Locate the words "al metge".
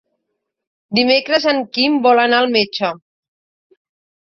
2.41-2.93